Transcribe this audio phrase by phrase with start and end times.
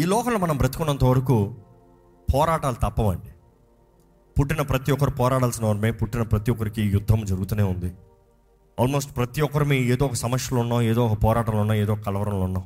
[0.00, 1.54] ఈ లోకంలో మనం బ్రతుకున్నంత వరకు
[2.34, 3.30] పోరాటాలు తప్పవండి.
[4.40, 7.92] పుట్టిన ప్రతి ఒక్కరు పోరాడాల్సిన వారమే పుట్టిన ప్రతి ఒక్కరికి యుద్ధం జరుగుతూనే ఉంది.
[8.80, 12.64] ఆల్మోస్ట్ ప్రతి ఒక్కరిమి ఏదో ఒక సమస్యలు ఉన్నాం ఏదో ఒక పోరాటంలో ఉన్నాం ఏదో ఒక కలవరంలో ఉన్నాం.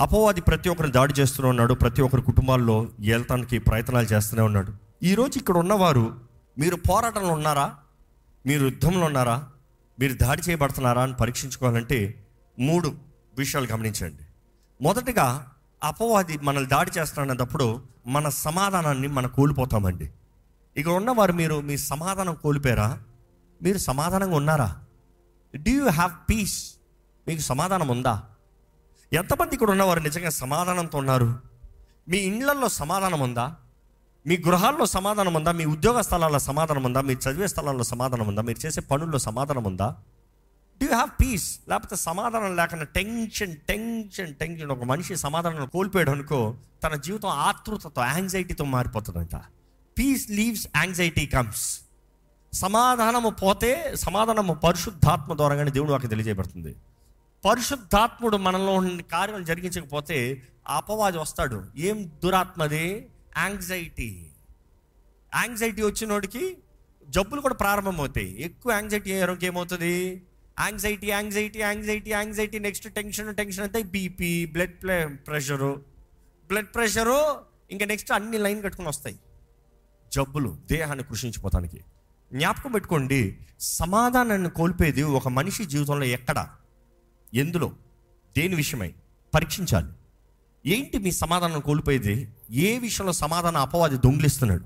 [0.00, 4.72] అపోవాది ప్రతి ఒక్కరిని దాడి చేస్తూనే ఉన్నాడు ప్రతి ఒక్కరి కుటుంబాల్లో ఏళ్తానికి ప్రయత్నాలు చేస్తూనే ఉన్నాడు.
[5.02, 6.20] ఈరోజు ఇక్కడ ఉన్నవారు
[6.58, 7.74] మీరు పోరాటంలో ఉన్నారా?
[8.46, 9.44] మీరు యుద్ధంలో ఉన్నారా?
[9.98, 12.26] మీరు దాడి చేయబడుతున్నారా అని పరీక్షించుకోవాలంటే
[12.58, 12.92] మూడు
[13.38, 14.22] విషయాలు గమనించండి.
[14.82, 15.52] మొదటగా
[15.82, 20.10] అపవాది మనల్ని దాడి చేస్తున్నప్పుడు మన సమాధానాన్ని మనం కోల్పోతామండి.
[20.76, 22.98] ఇక్కడ ఉన్నవారు మీరు మీ సమాధానం కోల్పోయారా?
[23.62, 24.82] మీరు సమాధానంగా ఉన్నారా?
[25.56, 26.74] డూ యూ హ్యావ్ పీస్
[27.28, 28.22] మీకు సమాధానం ఉందా?
[29.12, 31.40] ఎంతమంది ఇక్కడ ఉన్నవారు నిజంగా సమాధానంతో ఉన్నారు?
[32.08, 33.54] మీ ఇండ్లల్లో సమాధానం ఉందా?
[34.26, 35.52] మీ గృహాల్లో సమాధానం ఉందా?
[35.52, 37.00] మీ ఉద్యోగ స్థలాల్లో సమాధానం ఉందా?
[37.00, 38.42] మీరు చదివే స్థలాల్లో సమాధానం ఉందా?
[38.42, 39.96] మీరు చేసే పనుల్లో సమాధానం ఉందా?
[40.82, 46.94] డూ హ్యావ్ పీస్ లేకపోతే సమాధానం లేకుండా టెన్షన్ టెన్షన్ టెన్షన్ ఒక మనిషి సమాధానం కోల్పోయాడు అనుకో తన
[46.94, 49.36] జీవితం ఆతృతతో యాంగ్జైటీతో మారిపోతుందంట.
[49.98, 51.80] పీస్ లీవ్స్ యాంగ్జైటీ కమ్స్
[52.52, 56.76] సమాధానము పోతే సమాధానము పరిశుద్ధాత్మ ద్వారాగానే దేవుడు వాకి తెలియజేయబడుతుంది.
[57.44, 61.64] పరిశుద్ధాత్ముడు మనలో ఉన్న కార్యం జరిగించకపోతే అపవాది వస్తాడు.
[61.76, 64.26] ఏం దురాత్మది యాంగ్జైటీ
[65.34, 66.56] యాంగ్జైటీ వచ్చినోడికి
[67.08, 68.42] జబ్బులు కూడా ప్రారంభమవుతాయి.
[68.42, 70.22] ఎక్కువ యాంగ్జైటీ అయ్యారోకి ఏమవుతుంది
[70.60, 75.82] anxiety anxiety anxiety anxiety next tension tension అయితే BP blood pressure
[76.48, 77.36] blood pressure
[77.70, 79.18] ఇంకా నెక్స్ట్ అన్ని లైన్ కట్టుకుని వస్తాయి.
[80.12, 81.76] జబ్బులు దేహాన్ని కృషించిపోతానికి.
[82.32, 86.48] జ్ఞాపకం పెట్టుకోండి సమాధానాన్ని కోల్పోయేది ఒక మనిషి జీవితంలో ఎక్కడ?
[87.34, 87.72] ఎందులో?
[88.38, 88.94] దేని విషయమై?
[89.34, 89.92] పరీక్షించాలి.
[90.66, 92.28] ఏంటి మీ సమాధానం కోల్పోయేది?
[92.50, 94.64] ఏ విషయంలో సమాధానం అపవాది దొంగిలిస్తున్నాడు?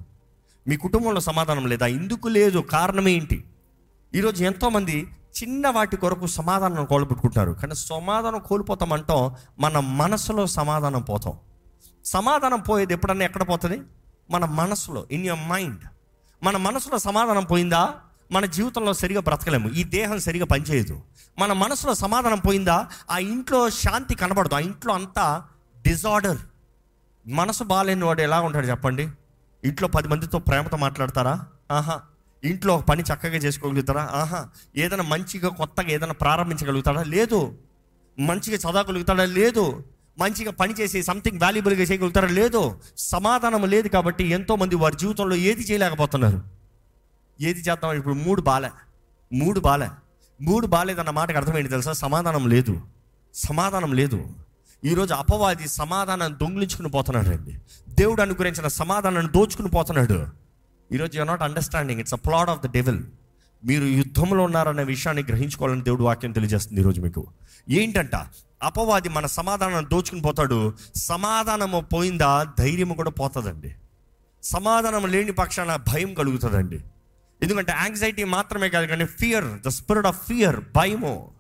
[0.68, 1.86] మీ కుటుంబంలో సమాధానం లేదా?
[1.86, 3.44] ఎందుకు లేదు కారణం ఏంటి?
[4.14, 5.06] ఈరోజు ఎంతోమంది
[5.42, 7.52] చిన్న వాటి కొరకు సమాధానం కోల్పెట్టుకుంటారు.
[7.52, 11.38] కానీ సమాధానం కోల్పోతామంటాం మన మనసులో సమాధానం పోతాం.
[12.04, 13.80] సమాధానం పోయేది ఎప్పుడన్నా ఎక్కడ పోతుంది?
[14.30, 15.80] మన మనసులో ఇన్ యువర్ మైండ్
[16.42, 17.94] మన మనసులో సమాధానం పోయిందా?
[18.32, 19.68] మన జీవితంలో సరిగా బ్రతకలేము.
[19.68, 21.00] ఈ దేహం సరిగా పనిచేయదు.
[21.38, 22.86] మన మనసులో సమాధానం పోయిందా?
[23.10, 24.54] ఆ ఇంట్లో శాంతి కనబడదు.
[24.54, 25.44] ఆ ఇంట్లో అంతా
[25.82, 26.36] డిజార్డర్
[27.26, 29.08] మనసు బాగాలేని వాడు ఎలా ఉంటాడు చెప్పండి?
[29.64, 31.46] ఇంట్లో పది మందితో ప్రేమతో మాట్లాడతారా?
[31.72, 32.00] ఆహా.
[32.44, 34.08] ఇంట్లో ఒక పని చక్కగా చేసుకోగలుగుతారా?
[34.12, 37.02] ఆహా ఏదైనా మంచిగా కొత్తగా ఏదైనా ప్రారంభించగలుగుతాడా?
[37.02, 37.58] లేదు.
[38.18, 39.24] మంచిగా చదవగలుగుతాడా?
[39.24, 39.84] లేదు.
[40.18, 42.80] మంచిగా పని చేసి సంథింగ్ వాల్యుబుల్గా చేయగలుగుతారా లేదు.
[42.98, 46.42] సమాధానం లేదు కాబట్టి ఎంతోమంది వారి జీవితంలో ఏది చేయలేకపోతున్నారు.
[47.40, 47.92] ఏది చేద్దాం?
[47.92, 48.70] ఇప్పుడు మూడు బాలే.
[49.32, 49.88] మూడు బాలే.
[50.40, 51.92] మూడు బాలేదన్న మాటకు అర్థమైంది తెలుసా?
[51.92, 52.80] సమాధానం లేదు.
[53.34, 54.26] సమాధానం లేదు.
[54.84, 57.58] ఈరోజు అపవాది సమాధానాన్ని దొంగిలించుకుని పోతున్నాడు అండి
[57.88, 60.39] దేవుడు అనుగ్రహించిన సమాధానాన్ని దోచుకుని పోతున్నాడు.
[60.92, 63.02] ఈరోజు you're not understanding it's a plot of the devil
[63.64, 67.26] మీరు యుద్ధంలో ఉన్నారనే విషయాన్ని గ్రహించుకోవాలని దేవుడు వాక్యం తెలియజేస్తుంది ఈరోజు మీకు.
[67.68, 68.10] ఏంటంట?
[68.62, 70.74] అపవాది మన సమాధానం దోచుకుని పోతాడు.
[70.96, 72.52] సమాధానము పోయిందా?
[72.58, 73.74] ధైర్యం కూడా పోతుందండి.
[74.42, 76.84] సమాధానం లేని పక్షాన భయం కలుగుతుందండి.
[77.42, 81.30] ఎందుకంటే యాంగ్జైటీ మాత్రమే కాదు కానీ fear the spirit of fear భయము.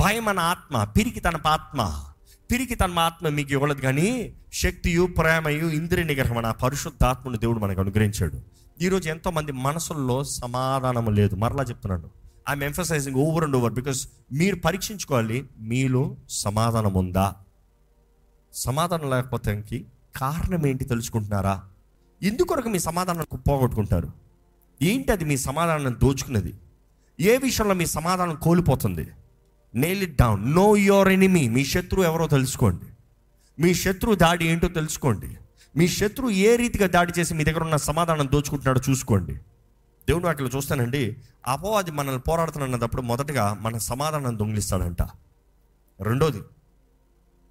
[0.00, 2.04] భయం అన్న ఆత్మ పిరికి తన ఆత్మ.
[2.50, 8.40] తిరిగి తన ఆత్మ మీకు ఇవ్వలేదు కానీ శక్తియు ప్రేమయు ఇంద్రియ నిగ్రహం ఆ పరిశుద్ధాత్మను దేవుడు మనకు అనుగ్రహించాడు.
[8.80, 11.34] ఈరోజు ఎంతోమంది మనసుల్లో సమాధానం లేదు.
[11.34, 12.10] మరలా చెప్తున్నాను.
[12.48, 17.34] I'm emphasising over and over because మీరు పరీక్షించుకోవాలి మీలో సమాధానం ఉందా?
[18.54, 19.64] సమాధానం లేకపోతే
[20.16, 21.62] కారణం ఏంటి తెలుసుకుంటున్నారా?
[22.22, 24.12] ఎందుకొరకు మీ సమాధానం పోగొట్టుకుంటారు?
[24.82, 26.54] ఏంటి అది మీ సమాధానం దోచుకున్నది?
[27.20, 29.08] ఏ విషయంలో మీ సమాధానం కోల్పోతుంది?
[29.74, 32.84] Nail it down know your enemy మీ శత్రువు ఎవరో తెలుసుకోండి.
[33.62, 35.38] మీ శత్రువు దాడి ఏంటో తెలుసుకోండి.
[35.76, 39.34] మీ శత్రువు ఏ రీతిగా దాడి చేసి మీ దగ్గర ఉన్న సమాధానం దోచుకుంటున్నాడో చూసుకోండి.
[40.08, 45.02] దేవుడు వాటిలో చూస్తానండి అపవాది మనల్ని పోరాడుతున్నప్పుడు మొదటగా మన సమాధానం దొంగిలిస్తాడంట.
[46.00, 46.40] రెండోది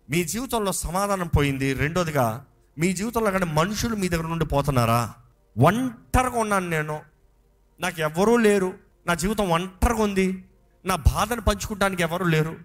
[0.10, 1.74] మీ జీవితంలో సమాధానం పోయింది.
[1.74, 2.46] రెండోదిగా
[2.78, 5.14] మీ జీవితంలో కానీ మనుషులు మీ దగ్గర నుండి పోతున్నారా?
[5.58, 7.00] ఒంటరిగా ఉన్నాను నేను.
[7.80, 8.74] నాకు ఎవరూ లేరు.
[9.08, 10.46] నా జీవితం ఒంటరిగా ఉంది.
[10.86, 12.56] నా బాధను పంచుకోవడానికి ఎవరు లేరు.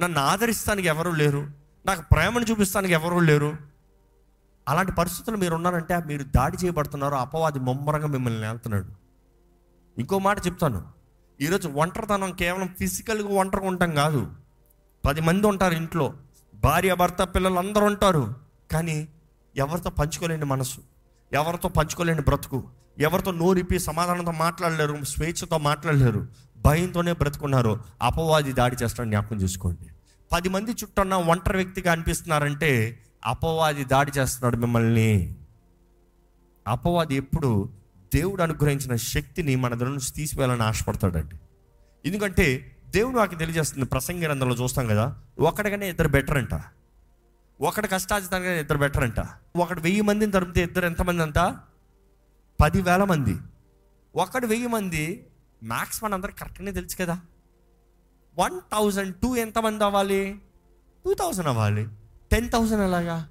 [0.00, 1.50] నన్ను ఆదరిస్తానికి ఎవరు లేరు.
[1.86, 3.56] నాకు ప్రేమను చూపిస్తానికి ఎవరు లేరు.
[4.68, 7.14] అలాంటి పరిస్థితులు మీరు ఉన్నారంటే మీరు దాడి చేయబడుతున్నారు.
[7.14, 8.86] అపవాది ముమ్మరంగా మిమ్మల్ని వెళ్తున్నాడు
[9.98, 10.84] ఇంకో మాట చెప్తాను.
[11.40, 14.32] ఈరోజు ఒంటరితనం కేవలం ఫిజికల్గా ఒంటరిగా ఉంటాం కాదు.
[15.06, 16.14] పది మంది ఉంటారు ఇంట్లో.
[16.54, 18.34] భార్య భర్త పిల్లలు అందరూ ఉంటారు.
[18.72, 19.08] కానీ
[19.56, 20.78] ఎవరితో పంచుకోలేని మనసు
[21.32, 22.68] ఎవరితో పంచుకోలేని బ్రతుకు
[22.98, 26.26] ఎవరితో నోరిపి సమాధానంతో మాట్లాడలేరు స్వేచ్ఛతో మాట్లాడలేరు
[26.62, 27.80] భయంతోనే బ్రతుకున్నారు.
[28.02, 29.86] అపవాది దాడి చేస్తాడని జ్ఞాపకం చేసుకోండి.
[30.32, 35.36] పది మంది చుట్టూన్న ఒంటరి వ్యక్తిగా అనిపిస్తున్నారంటే అపవాది దాడి చేస్తున్నాడు మిమ్మల్ని.
[36.68, 37.68] అపవాది ఎప్పుడు
[38.14, 41.36] దేవుడు అనుగ్రహించిన శక్తిని మన దగ్గర నుంచి తీసివేయాలని ఆశపడతాడండి.
[42.04, 46.62] ఎందుకంటే దేవుడు నాకు తెలియజేస్తుంది ప్రసంగ గ్రంథంలో చూస్తాం కదా ఒకటిగానే ఇద్దరు బెటర్ అంట.
[47.60, 49.26] ఒకటి కష్టాజితంగా ఇద్దరు బెటర్ అంట.
[49.56, 51.38] ఒకటి వెయ్యి మందిని తరిమితే ఇద్దరు ఎంతమంది అంట?
[52.60, 53.36] పదివేల మంది.
[54.16, 55.26] ఒకటి వెయ్యి మంది
[55.62, 57.20] మ్యాక్స్ మన అందరూ కరెక్ట్గానే తెలుసు కదా.
[58.38, 60.40] వన్ థౌజండ్ టూ ఎంతమంది అవ్వాలి?
[61.04, 61.88] టూ థౌజండ్ అవ్వాలి.
[62.32, 63.28] టెన్ థౌజండ్ ఎలాగా?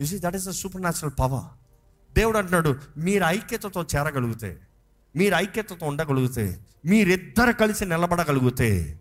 [0.00, 0.50] You see that is the
[0.80, 1.44] supernatural power
[2.14, 4.60] దేవుడు అంటున్నాడు మీరు ఐక్యతతో చేరగలిగితే
[5.16, 9.00] మీరు ఐక్యతతో ఉండగలిగితే మీరిద్దరు కలిసి నిలబడగలిగితే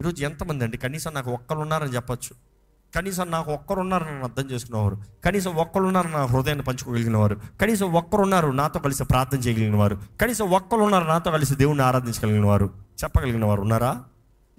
[0.00, 0.78] ఈరోజు ఎంతమంది అండి?
[0.78, 2.45] కనీసం నాకు ఒక్కరు ఉన్నారని చెప్పొచ్చు.
[2.94, 4.96] కనీసం నాకు ఒక్కరున్నారని అర్థం చేసుకునేవారు.
[5.24, 10.00] కనీసం ఒక్కరు ఉన్నారు నా హృదయాన్ని పంచుకోగలిగిన వారు కనీసం ఒక్కరు ఉన్నారు నాతో కలిసి ప్రార్థన చేయగలిగిన వారు
[10.20, 12.70] కనీసం ఒక్కరున్నారు నాతో కలిసి దేవుణ్ణి ఆరాధించగలిగిన వారు
[13.04, 14.04] చెప్పగలిగిన వారు ఉన్నారా?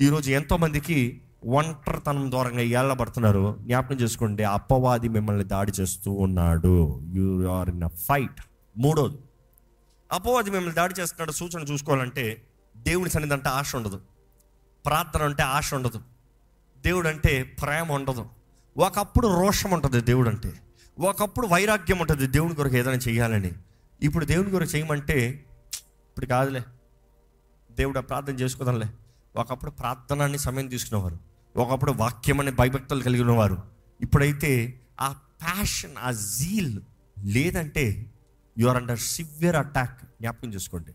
[0.01, 3.57] ఈరోజు ఎంతోమందికి ఒంటరితనం దూరంగా ఏళ్ళబడుతున్నారు.
[3.61, 7.01] జ్ఞాపకం చేసుకోండి అప్పవాది మిమ్మల్ని దాడి చేస్తూ ఉన్నాడు.
[7.13, 8.41] You are in a fight
[8.77, 9.17] మూడోది
[10.11, 11.31] అపవాది మిమ్మల్ని దాడి చేస్తున్నాడు.
[11.31, 12.41] సూచన చూసుకోవాలంటే
[12.77, 13.99] దేవుని సన్నిధి అంటే ఆశ ఉండదు.
[14.85, 15.99] ప్రార్థన అంటే ఆశ ఉండదు.
[16.87, 18.25] దేవుడు అంటే ప్రేమ ఉండదు.
[18.77, 20.53] ఒకప్పుడు రోషం ఉంటుంది దేవుడు అంటే
[20.99, 23.51] ఒకప్పుడు వైరాగ్యం ఉంటుంది దేవుని కొరకు ఏదైనా చేయాలని
[24.01, 25.45] ఇప్పుడు దేవుని కొరకు చేయమంటే
[26.07, 26.61] ఇప్పుడు కాదులే.
[27.71, 28.87] దేవుడు ప్రార్థన చేసుకోదాంలే.
[29.35, 31.19] ఒకప్పుడు ప్రార్థనాన్ని సమయం తీసుకునేవారు.
[31.55, 33.57] ఒకప్పుడు వాక్యం అనే భయభక్తులు కలిగిన వారు
[34.01, 36.81] ఇప్పుడైతే ఆ ప్యాషన్ ఆ జీల్
[37.23, 38.11] లేదంటే
[38.57, 40.91] you are under severe attack జ్ఞాపకం చేసుకోండి.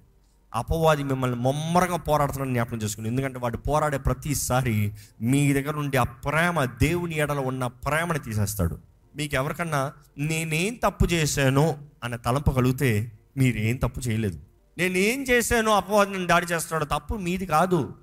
[0.54, 6.64] అపవాది మిమ్మల్ని ముమ్మరంగా పోరాడుతున్నాను జ్ఞాపకం చేసుకుని ఎందుకంటే వాడు పోరాడే ప్రతిసారి మీ దగ్గర నుండి ఆ ప్రేమ
[6.64, 8.78] దేవుని ఎడల ఉన్న ప్రేమని తీసేస్తాడు.
[9.16, 14.40] మీకు ఎవరికన్నా నేనేం తప్పు చేశానో అన్న తలంపు కలిగితే మీరేం తప్పు చేయలేదు.
[14.78, 17.94] నేనేం చేశానో అపవాది నన్ను దాడి చేస్తున్నాడు తప్పు మీది కాదు.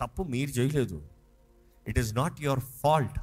[0.00, 1.02] తప్పు మీరు చేయలేదు.
[1.88, 3.20] It is not your fault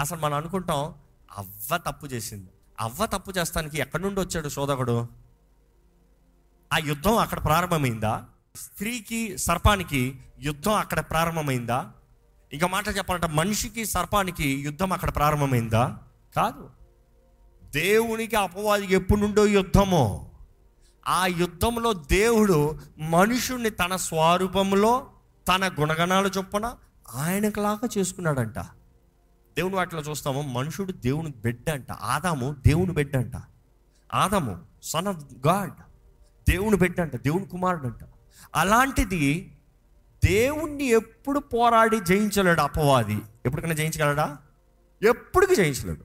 [0.00, 0.94] అసలు మనం అనుకుంటాం
[1.38, 2.48] అవ్వ తప్పు చేసింది.
[2.80, 5.25] అవ్వ తప్పు చేస్తానికి ఎక్కడి నుండి వచ్చాడు శోధకుడు
[6.72, 8.24] ఆ యుద్ధం అక్కడ ప్రారంభమైందా?
[8.56, 11.92] స్త్రీకి సర్పానికి యుద్ధం అక్కడ ప్రారంభమైందా?
[12.52, 15.98] ఇంకా మాట చెప్పాలంటే మనిషికి సర్పానికి యుద్ధం అక్కడ ప్రారంభమైందా?
[16.36, 16.70] కాదు.
[17.74, 20.30] దేవునికి అపవాదికి ఎప్పుడు నుండో యుద్ధమో.
[21.08, 25.06] ఆ యుద్ధంలో దేవుడు మనుషుణ్ణి తన స్వరూపంలో
[25.48, 26.74] తన గుణగణాలు చొప్పున
[27.14, 28.58] ఆయనకులాగా చేసుకున్నాడంట.
[29.56, 31.92] దేవుని వాటిలో చూస్తాము మనుషుడు దేవుని బిడ్డ అంట.
[31.92, 33.32] ఆదాము దేవుని బిడ్డ అంట.
[34.14, 35.70] ఆదాము సన్ ఆఫ్ గాడ్
[36.48, 37.98] దేవుని బిడ్డ అంట దేవుని కుమారుడు అంట
[38.56, 39.52] అలాంటిది
[40.24, 43.18] దేవుణ్ణి ఎప్పుడు పోరాడి జయించలేడు అపవాది.
[43.46, 44.36] ఎప్పటికైనా జయించగలడా?
[45.08, 46.04] ఎప్పటికీ జయించలేడు.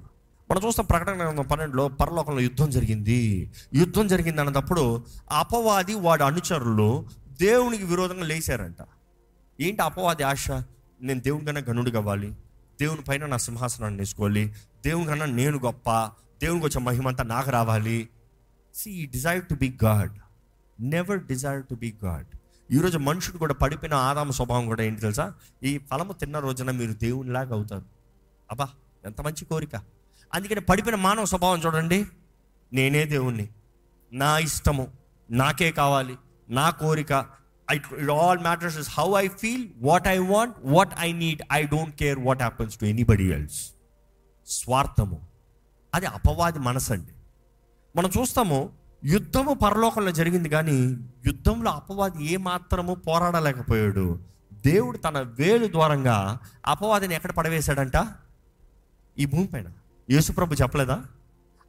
[0.52, 3.52] మనం చూస్తాం ప్రకటన గ్రంథం పన్నెండులో పరలోకంలో యుద్ధం జరిగింది.
[3.74, 7.08] యుద్ధం జరిగింది అన్నప్పుడు అపవాది వాడి అనుచరులు
[7.42, 8.78] దేవునికి విరోధంగా లేచారంట.
[9.62, 10.52] ఏంటి అపవాది ఆశ?
[11.02, 12.34] నేను దేవుని కన్నా గనుడు కావాలి
[12.82, 14.54] దేవుని పైన నా సింహాసనాన్ని వేసుకోవాలి.
[14.86, 16.12] దేవుని కన్నా నేను గొప్ప.
[16.42, 18.10] దేవునికి వచ్చే మహిమంతా నాకు రావాలి.
[18.76, 20.21] See desire to be God
[20.82, 22.26] never desire to be God
[22.72, 25.34] ఈరోజు మనుషుడు కూడా పడిపోయిన ఆదామ స్వభావం కూడా ఏంటి తెలుసా?
[25.64, 27.86] ఈ ఫలము తిన్న రోజున మీరు దేవునిలాగా అవుతారు.
[28.52, 28.70] అబ్బా
[29.06, 29.76] ఎంత మంచి కోరిక.
[30.34, 32.06] అందుకని పడిపోయిన మానవ స్వభావం చూడండి.
[32.74, 33.50] నేనే దేవుణ్ణి.
[34.14, 34.88] నా ఇష్టము
[35.32, 36.18] నాకే కావాలి.
[36.50, 37.26] నా కోరిక.
[37.72, 41.64] I it all matters is how I feel what I want what I need I
[41.64, 43.72] don't care what happens to anybody else
[44.48, 45.28] స్వార్థము.
[45.96, 47.12] అది అపవాది మనసు అండి
[47.96, 54.20] మనం చూస్తాము యుద్ధము పరలోకంలో జరిగింది కానీ యుద్ధంలో అపవాది ఏ మాత్రము పోరాడలేకపోయాడు.
[54.66, 58.08] దేవుడు తన వేలు ద్వారంగా అపవాదిని ఎక్కడ పడవేశాడంట?
[59.18, 59.66] ఈ భూమి పైన.
[60.10, 61.02] యేసుప్రభు చెప్పలేదా?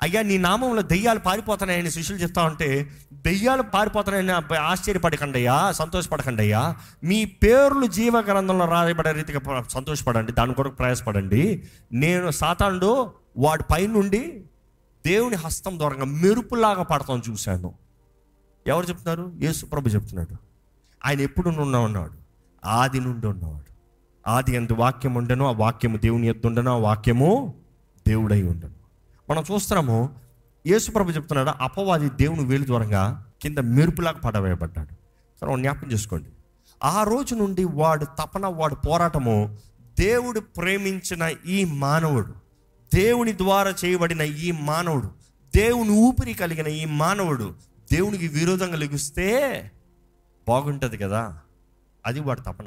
[0.02, 8.20] అయ్యా నీ నామంలో దెయ్యాలు పారిపోతున్నాయని శిష్యులు చెప్తా ఉంటే దెయ్యాలు పారిపోతున్నాయని ఆశ్చర్యపడకండియా సంతోషపడకండియా మీ పేర్లు జీవ
[8.20, 11.64] గ్రంథంలో రాయబడే రీతిగా సంతోషపడండి దాని కొరకు ప్రయాసపడండి.
[11.92, 14.44] నేను సాతానుడు వాడి పైనుండి
[15.06, 17.74] దేవుని హస్తం దూరంగా మెరుపులాగా పడతాం చూశాను.
[18.66, 19.32] ఎవరు చెప్తున్నారు?
[19.40, 20.36] యేసుప్రభు చెప్తున్నాడు.
[21.06, 22.12] ఆయన ఎప్పుడు నుండి ఉన్నాడు?
[22.64, 23.72] ఆది నుండి ఉన్నవాడు
[24.30, 27.54] ఆది ఎందు వాక్యం ఉండను ఆ వాక్యము దేవుని ఎద్దు ఉండను ఆ వాక్యము
[28.08, 28.72] దేవుడై ఉండను.
[29.30, 30.14] మనం చూస్తున్నాము
[30.66, 34.94] యేసుప్రభు చెప్తున్నాడు అపవాది దేవుని వేలు దూరంగా కింద మెరుపులాగా పడవేయబడ్డాడు.
[35.40, 36.28] కానీ జ్ఞాపకం చేసుకోండి.
[36.84, 39.58] ఆ రోజు నుండి వాడు తపన వాడు పోరాటము
[39.98, 42.34] దేవుడు ప్రేమించిన ఈ మానవుడు
[42.94, 45.10] దేవుని ద్వారా చేయబడిన ఈ మానవుడు
[45.56, 47.54] దేవుని ఊపిరి కలిగిన ఈ మానవుడు
[47.92, 49.70] దేవునికి విరోధంగా లెగిస్తే
[50.48, 51.40] బాగుంటుంది కదా?
[52.06, 52.66] అది వాడు తపన.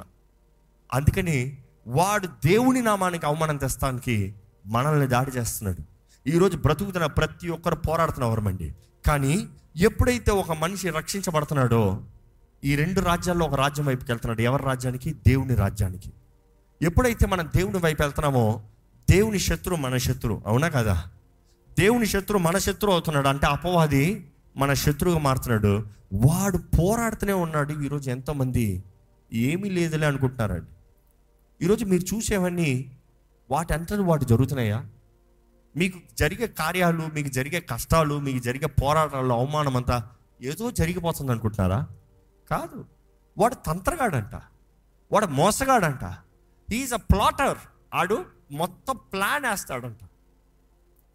[0.93, 5.83] అందుకని వాడు దేవుని నామానికి అవమానం తెస్తానికి మనల్ని దాడి చేస్తున్నాడు.
[6.29, 8.75] ఈరోజు బ్రతుకుతున్న ప్రతి ఒక్కరు పోరాడుతున్నవరమండి
[9.07, 12.03] కానీ ఎప్పుడైతే ఒక మనిషి రక్షించబడుతున్నాడో
[12.63, 14.41] ఈ రెండు రాజ్యాల్లో ఒక రాజ్యం వైపుకి వెళ్తున్నాడు.
[14.41, 15.13] ఎవరి రాజ్యానికి?
[15.13, 16.13] దేవుని రాజ్యానికి.
[16.81, 18.61] ఎప్పుడైతే మనం దేవుని వైపు వెళ్తున్నామో
[19.09, 21.07] దేవుని శత్రువు మన శత్రువు అవునా కదా?
[21.79, 23.27] దేవుని శత్రువు మన శత్రువు అవుతున్నాడు.
[23.27, 25.85] అంటే అపవాది మన శత్రువుగా మారుతున్నాడు.
[26.13, 27.73] వాడు పోరాడుతూనే ఉన్నాడు.
[27.73, 28.83] ఈరోజు ఎంతోమంది
[29.33, 30.71] ఏమీ లేదులే అనుకుంటున్నారండి.
[31.65, 32.97] ఈరోజు మీరు చూసేవన్నీ
[33.51, 34.85] వాటి అంతా వాటి జరుగుతున్నాయా?
[35.77, 40.09] మీకు జరిగే కార్యాలు మీకు జరిగే కష్టాలు మీకు జరిగే పోరాటాలు అవమానం అంతా
[40.41, 41.87] ఏదో జరిగిపోతుంది అనుకుంటున్నారా?
[42.49, 42.85] కాదు.
[43.37, 44.41] వాడు తంత్రగాడంట.
[45.11, 46.15] వాడు మోసగాడంట.
[46.73, 47.57] ఈజ్ అ ప్లాటర్
[47.93, 49.97] ఆడు మొత్తం ప్లాన్ వేస్తాడంట.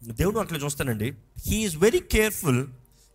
[0.03, 1.13] దేవుడు అట్లా చూస్తానండి.
[1.45, 2.67] హీఈస్ వెరీ కేర్ఫుల్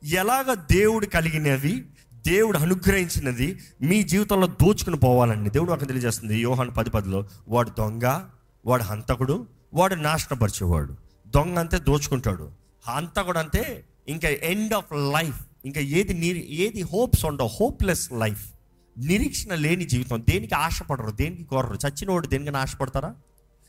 [0.04, 5.50] ఎలాగ దేవుడు కలిగినవి దేవుడు అనుగ్రహించినది మీ జీవితంలో దోచుకుని పోవాలండి.
[5.50, 6.38] దేవుడు అక్కడ తెలియజేస్తుంది.
[6.38, 8.20] యోహాన్ పది పదిలో వాడు దొంగ
[8.66, 10.96] వాడు హంతకుడు వాడు నాశనపరిచేవాడు.
[11.28, 12.50] దొంగ అంతే దోచుకుంటాడు.
[12.88, 17.48] హంతకుడు అంతే ఇంకా ఎండ్ ఆఫ్ లైఫ్ ఇంకా ఏది ఏది హోప్స్ ఉండవు.
[17.48, 18.52] హోప్లెస్ లైఫ్
[18.98, 20.20] నిరీక్షణ లేని జీవితం.
[20.20, 21.10] దేనికి ఆశపడరు?
[21.10, 21.74] దేనికి కోరరు?
[21.74, 23.14] చచ్చినోడు దేనికైనా ఆశపడతారా?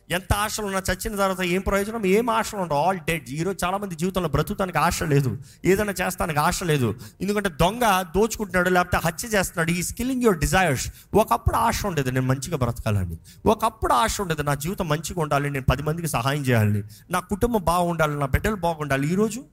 [0.09, 2.05] ఎంత ఆశలు ఉన్నా చచ్చిన తర్వాత ఏం ప్రయోజనం?
[2.05, 2.77] ఏం ఆశలు ఉండవు.
[2.77, 5.37] ఆల్ డెడ్ ఈరోజు చాలా మంది జీవితంలో బ్రతుకుతానికి ఆశ లేదు.
[5.65, 6.95] ఏదైనా చేస్తానికి ఆశ లేదు.
[7.21, 9.71] ఎందుకంటే దొంగ దోచుకుంటున్నాడు లేకపోతే హత్య చేస్తున్నాడు.
[9.71, 13.17] ఈ స్కిల్లింగ్ యువర్ డిజైర్స్ ఒకప్పుడు ఆశ ఉండేది నేను మంచిగా బ్రతకాలని.
[13.45, 18.19] ఒకప్పుడు ఆశ ఉండేది నా జీవితం మంచిగా ఉండాలి నేను పది మందికి సహాయం చేయాలి నా కుటుంబం బాగుండాలి
[18.19, 19.07] నా బిడ్డలు బాగుండాలి.
[19.07, 19.43] ఈరోజు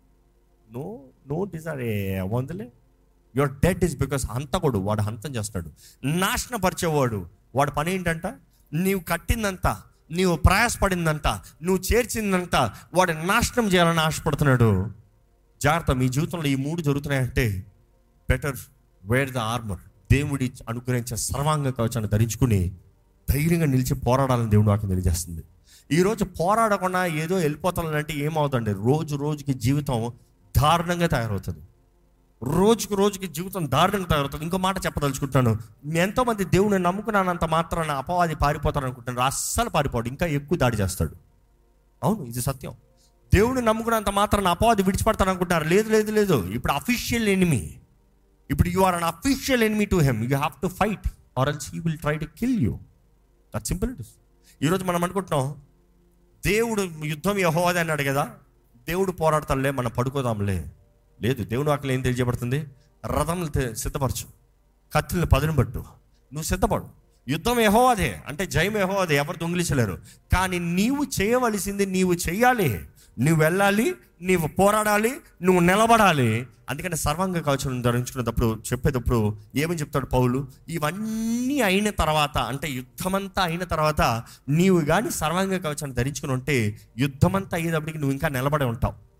[0.72, 2.72] నో నో డిజైర్ వందలే
[3.36, 5.70] యువర్ డెడ్ ఇస్ బికాస్ హంతకుడు వాడు హంతం చేస్తాడు.
[6.04, 7.26] నాశనపరిచేవాడు.
[7.54, 8.26] వాడు పని ఏంటంట?
[8.72, 12.56] నీవు కట్టిందంతా నీవు ప్రయాసపడిందంతా నువ్వు చేర్చిందంట
[12.94, 14.90] వాడిని నాశనం చేయాలని ఆశపడుతున్నాడు.
[15.62, 17.64] జాగ్రత్త మీ జీవితంలో ఈ మూడు జరుగుతున్నాయంటే
[18.30, 18.56] బెటర్
[19.04, 19.78] వేర్ ద ఆర్మర్
[20.12, 22.72] దేవుడి అనుగ్రహించే సర్వాంగ కవచాన్ని ధరించుకుని
[23.30, 25.42] ధైర్యంగా నిలిచి పోరాడాలని దేవుడు వాటిని తెలియజేస్తుంది.
[25.92, 30.12] ఈరోజు పోరాడకుండా ఏదో వెళ్ళిపోతానంటే ఏమవుతుందండి రోజు రోజుకి జీవితం
[30.56, 31.60] దారుణంగా తయారవుతుంది.
[32.44, 34.44] రోజుకు రోజుకి జీవితం దారుణంగా తయారవుతుంది.
[34.44, 35.58] ఇంకో మాట చెప్పదలుచుకుంటాను
[35.94, 40.08] ఎంతోమంది దేవుని నమ్ముకున్నానంత మాత్రాన అపవాది పారిపోతాను అనుకుంటున్నారు అస్సలు పారిపోడు.
[40.08, 41.14] ఇంకా ఎక్కువ దాడి చేస్తాడు.
[42.02, 42.72] అవును ఇది సత్యం.
[43.34, 46.46] దేవుని నమ్ముకున్నంత మాత్రాన అపవాది విడిచిపడతాను అనుకుంటారు లేదు లేదు లేదు.
[46.46, 47.78] ఇప్పుడు అఫీషియల్ ఎనిమి
[48.50, 51.08] ఇప్పుడు you are an official enemy to him you have to fight
[51.38, 52.78] or else he will try to kill you
[53.56, 54.08] that simple it is
[54.62, 55.54] ఈరోజు మనం అనుకుంటున్నాం
[56.46, 58.30] దేవుడు యుద్ధం యహోవాది అన్నాడు కదా?
[58.88, 60.70] దేవుడు పోరాడతాంలే మనం పడుకోదాంలే.
[61.24, 62.66] లేదు దేవుడు అక్కడ ఏం తెలియజేయబడుతుంది?
[63.06, 64.26] రథములు సిద్ధపరచు.
[64.94, 65.78] కత్తులను పదును పట్టు.
[65.78, 66.84] నువ్వు సిద్ధపడు.
[67.28, 69.16] యుద్ధం ఏహో అదే అంటే జయం యహోవాదే.
[69.16, 69.98] ఎవరు దొంగిలించలేరు.
[70.32, 72.80] కానీ నీవు చేయవలసింది నీవు చేయాలి
[73.20, 75.12] నువ్వు వెళ్ళాలి నీవు పోరాడాలి
[75.42, 76.46] నువ్వు నిలబడాలి.
[76.70, 80.46] అందుకని సర్వాంగ కవచం ధరించుకునేటప్పుడు చెప్పేటప్పుడు ఏమని చెప్తాడు పౌలు?
[80.68, 87.98] ఇవన్నీ అయిన తర్వాత అంటే యుద్ధమంతా అయిన తర్వాత నీవు కానీ సర్వాంగ కవచాన్ని ధరించుకుని ఉంటే యుద్ధమంతా అయ్యేటప్పటికి
[87.98, 89.13] నువ్వు ఇంకా నిలబడి ఉంటావు.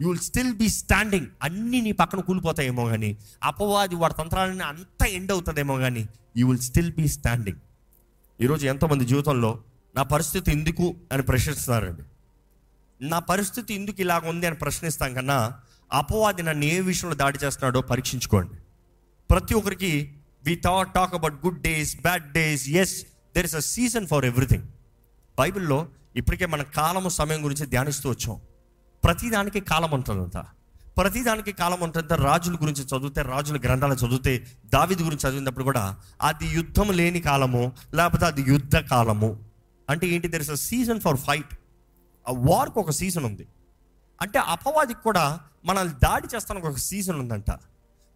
[0.00, 5.32] You will still be standing అన్నీ నీ పక్కన కూలిపోతాయేమో కానీ అపవాది వాడి తంత్రాలని అంతా ఎండ్
[5.32, 7.58] అవుతుందేమో కానీ you will still be standing
[8.40, 9.62] ఈరోజు ఎంతోమంది జీవితంలో
[9.94, 12.02] నా పరిస్థితి ఎందుకు అని ప్రశ్నిస్తున్నారండి.
[13.00, 15.54] నా పరిస్థితి ఎందుకు ఇలాగ ఉంది అని ప్రశ్నిస్తాం కన్నా
[15.92, 18.54] అపవాది నన్ను ఏ విషయంలో దాడి చేస్తున్నాడో పరీక్షించుకోండి.
[19.30, 20.12] ప్రతి ఒక్కరికి
[20.44, 23.02] we thought talk about good days bad days as
[23.34, 24.62] there is a season for everything
[25.38, 28.36] బైబిల్లో ఇప్పటికే మన కాలము సమయం గురించి ధ్యానిస్తూ వచ్చాం.
[29.06, 30.44] ప్రతిదానికి కాలం ఉంటుందంట.
[30.96, 36.92] ప్రతిదానికి కాలం ఉంటుంది రాజుల గురించి చదివితే రాజుల గ్రంథాలు చదివితే దావిది గురించి చదివినప్పుడు కూడా అది యుద్ధం
[36.92, 39.38] లేని కాలము లేకపోతే అది యుద్ధ కాలము.
[39.90, 41.58] అంటే ఏంటి there is a season for fight.
[42.28, 43.46] ఆ వార్కి ఒక సీజన్ ఉంది.
[44.22, 47.50] అంటే అపవాదికి కూడా మనల్ని దాడి చేస్తానికి ఒక సీజన్ ఉందంట.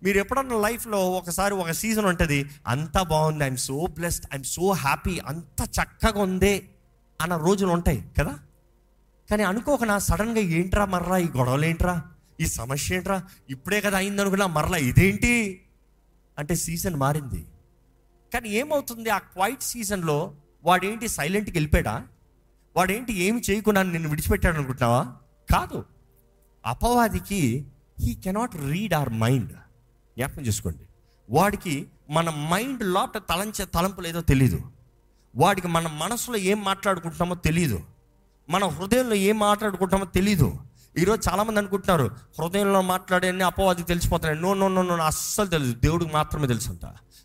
[0.02, 5.18] మీరు ఎప్పుడన్నా లైఫ్లో ఒకసారి ఒక సీజన్ ఉంటుంది అంతా బాగుంది I'm so blessed I'm so happy
[5.26, 6.62] అంత చక్కగా ఉందే
[7.20, 8.38] అన్న రోజులు ఉంటాయి కదా?
[9.31, 11.19] కానీ అనుకోకనా సడన్గా ఏంట్రా మర్రా?
[11.19, 12.05] ఈ గొడవలు ఏంట్రా
[12.41, 15.65] ఈ సమస్య ఏంట్రా ఇప్పుడే కదా అయింది అనుకున్నా మరలా ఇదేంటి?
[16.39, 17.47] అంటే సీజన్ మారింది.
[18.35, 19.11] కానీ ఏమవుతుంది?
[19.11, 20.35] ఆ క్వైట్ సీజన్లో
[20.65, 22.05] వాడేంటి సైలెంట్కి వెళ్ళిపోయాడా?
[22.77, 25.17] వాడేంటి ఏమి చేయకుండా నిన్ను విడిచిపెట్టాడు అనుకుంటున్నావా
[25.51, 25.85] కాదు.
[26.67, 27.67] అపవాదికి
[28.01, 29.53] he cannot read our mind
[30.17, 30.85] జ్ఞాపకం చేసుకోండి.
[31.31, 34.61] వాడికి మన మైండ్ లోట తలంచే తలంపులు ఏదో తెలీదు.
[35.37, 37.83] వాడికి మన మనసులో ఏం మాట్లాడుకుంటున్నామో తెలియదు
[38.50, 40.52] మన హృదయంలో ఏం మాట్లాడుకుంటామో తెలీదు.
[40.99, 44.42] ఈరోజు చాలామంది అనుకుంటున్నారు హృదయంలో మాట్లాడే అపవాదికి తెలిసిపోతున్నాయి.
[44.42, 46.80] నో నో నో నో అస్సలు తెలియదు దేవుడికి మాత్రమే తెలుసు అంట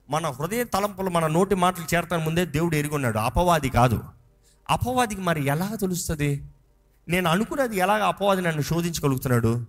[0.10, 4.04] మన హృదయ తలంపులు మన నోటి మాటలు చేరతాను ముందే దేవుడు ఎరుగున్నాడు అపవాది కాదు.
[4.70, 6.44] అపవాదికి మరి ఎలా తెలుస్తుంది?
[7.08, 9.66] నేను అనుకున్నది ఎలాగ అపవాది నన్ను శోధించగలుగుతున్నాడు?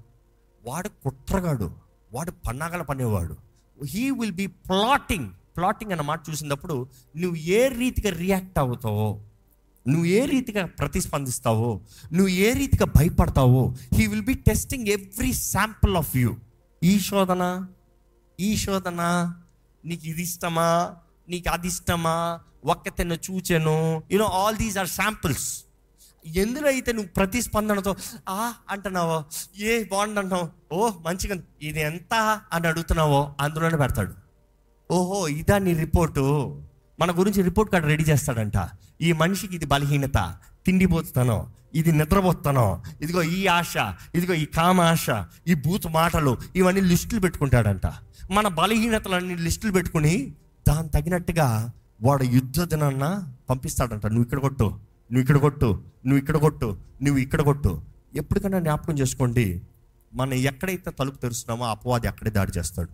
[0.67, 1.71] వాడు కుట్రగాడు.
[2.13, 3.37] వాడు పన్నాగల పనేవాడు.
[3.85, 9.21] He will be plotting plotting అన్న మాట చూసినప్పుడు నువ్వు ఏ రీతిగా రియాక్ట్ అవుతావో
[9.91, 11.71] నువ్వు ఏ రీతిగా ప్రతిస్పందిస్తావో
[12.17, 13.63] నువ్వు ఏ రీతిగా భయపడతావో
[13.97, 16.33] he will be testing every sample of you
[16.83, 17.45] ఈ శోధన
[18.39, 19.03] ఈ శోధన
[19.85, 20.71] నీకు ఇది ఇష్టమా
[21.33, 22.17] నీకు అది ఇష్టమా
[22.73, 23.79] ఒక్కతెన్న చూచాను
[24.13, 25.49] you know all these are samples
[26.25, 27.93] ఎందులో అయితే నువ్వు ప్రతిస్పందనతో
[28.29, 28.41] ఆ
[28.73, 29.19] అంటున్నావో
[29.69, 31.35] ఏ బాగుంది అంటున్నావు ఓ మంచిగా
[31.69, 32.15] ఇది ఎంత
[32.55, 34.15] అని అడుగుతున్నావో అందులోనే పెడతాడు.
[34.91, 36.25] ఓహో ఇదా నీ రిపోర్టు.
[37.01, 38.59] మన గురించి రిపోర్ట్ కార్డు రెడీ చేస్తాడంట.
[39.01, 40.19] ఈ మనిషికి ఇది బలహీనత
[40.67, 41.39] తిండిపోతున్నాను
[41.75, 42.67] ఇది నిద్రపోతాను
[43.03, 43.77] ఇదిగో ఈ ఆశ
[44.15, 45.07] ఇదిగో ఈ కామ ఆశ
[45.47, 47.87] ఈ బూత్ మాటలు ఇవన్నీ లిస్టులు పెట్టుకుంటాడంట.
[48.31, 50.15] మన బలహీనతలన్నీ లిస్టులు పెట్టుకుని
[50.69, 51.49] దాని తగినట్టుగా
[52.03, 53.05] వాడు యుద్ధ దినాన్న
[53.51, 54.07] పంపిస్తాడంట.
[54.07, 54.67] నువ్వు ఇక్కడ కొట్టు
[55.11, 55.69] నువ్వు ఇక్కడ కొట్టు
[56.07, 56.69] నువ్వు ఇక్కడ కొట్టు
[57.03, 57.83] నువ్వు ఇక్కడ కొట్టు.
[58.21, 59.63] ఎప్పటికైనా జ్ఞాపకం చేసుకోండి
[60.13, 62.93] మనం ఎక్కడైతే తలుపు తెరుస్తున్నామో అపవాది అక్కడే దాడి చేస్తాడు.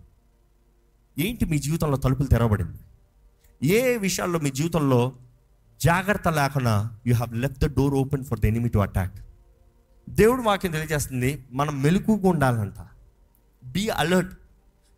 [1.17, 2.79] ఏంటి మీ జీవితంలో తలుపులు తెరవబడింది?
[3.61, 5.01] ఏ విషయాల్లో మీ జీవితంలో
[5.83, 9.13] జాగ్రత్త లేకుండా you have left the door open for the enemy to attack
[10.09, 12.73] దేవుడు వాక్యం తెలియజేస్తుంది మనం మెలుకుగా ఉండాలంట.
[13.65, 14.33] బీ అలర్ట్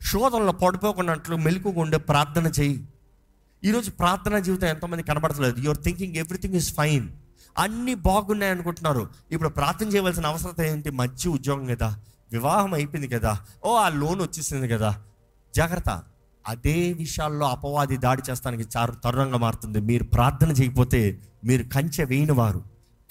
[0.04, 2.88] శోధనలో పడిపోకున్నట్లు మెలుకుగా ఉండే ప్రార్థన చేయి.
[3.64, 5.60] ఈరోజు ప్రార్థన జీవితం ఎంతమంది కనబడతలేదు.
[5.60, 7.10] Your thinking everything is fine
[7.58, 9.10] అన్నీ బాగున్నాయి అనుకుంటున్నారు.
[9.32, 10.90] ఇప్పుడు ప్రార్థన చేయవలసిన అవసరం ఏంటి?
[10.90, 12.00] మంచి ఉద్యోగం కదా.
[12.32, 13.40] వివాహం అయిపోయింది కదా.
[13.66, 15.02] ఓ ఆ లోన్ వచ్చేసింది కదా.
[15.56, 16.04] జాగ్రత్త.
[16.48, 19.80] అదే విషయాల్లో అపవాది దాడి చేస్తానికి చారు తరుణంగా మారుతుంది.
[19.80, 22.64] మీరు ప్రార్థన చేయకపోతే మీరు కంచె వేయని వారు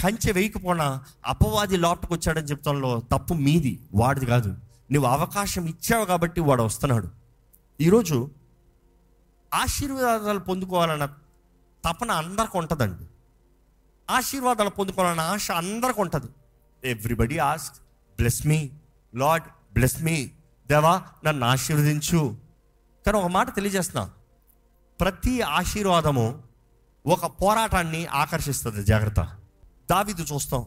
[0.03, 4.57] కంచె వేయకపోయినా అపవాది లోపలికి వచ్చాడని చెప్తాంలో తప్పు మీది వాడిది కాదు.
[4.93, 7.09] నువ్వు అవకాశం ఇచ్చావు కాబట్టి వాడు వస్తున్నాడు.
[7.81, 8.31] ఈరోజు
[9.55, 11.07] ఆశీర్వాదాలు పొందుకోవాలన్న
[11.85, 13.05] తపన అందరికి ఉంటుందండి.
[14.11, 16.26] ఆశీర్వాదాలు పొందుకోవాలన్న ఆశ అందరికి ఉంటుంది.
[16.91, 17.76] Everybody ask
[18.17, 18.71] bless me
[19.14, 20.31] lord bless me
[20.69, 22.43] దేవా నన్ను ఆశీర్వదించు.
[23.06, 24.11] కానీ ఒక మాట తెలియజేస్తున్నా.
[25.00, 26.42] ప్రతి ఆశీర్వాదము
[27.06, 28.84] ఒక పోరాటాన్ని ఆకర్షిస్తుంది.
[28.84, 29.28] జాగ్రత్త.
[29.90, 30.66] దావీదు చూస్తాం.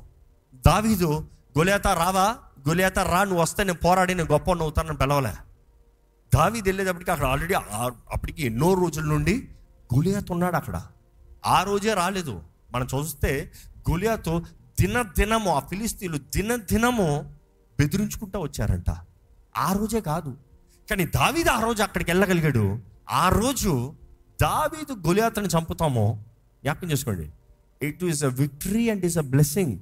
[0.68, 2.36] దావీదు గొలియాత రావా?
[2.70, 3.24] గొలియాత రా.
[3.24, 5.34] నువ్వు వస్తే నేను పోరాడి నేను గొప్ప అవుతానని పిలవలే.
[6.36, 9.50] దావీదు వెళ్ళేటప్పటికి అక్కడ ఆల్రెడీ అప్పటికి ఎన్నో రోజుల నుండి
[9.96, 10.82] గులియాత్ ఉన్నాడు అక్కడ.
[11.46, 12.44] ఆ రోజే రాలేదు.
[12.72, 13.52] మనం చూస్తే
[13.92, 14.40] గులియాత్
[14.80, 17.36] దినదినము ఆ ఫిలిస్తీన్లు దినదినము
[17.80, 18.90] బెదిరించుకుంటూ వచ్చారంట.
[19.58, 20.38] ఆ రోజే కాదు.
[20.90, 22.80] కానీ దావీదు ఆ రోజు అక్కడికి వెళ్ళగలిగాడు.
[23.10, 23.94] ఆ రోజు
[24.42, 26.24] దావీదు గొలియాతను చంపుతామో
[26.64, 27.32] జ్ఞాపకం చేసుకోండి.
[27.88, 29.80] It is a victory and is a blessing